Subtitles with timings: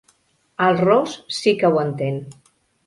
[0.69, 2.21] El ros sí que ho entén.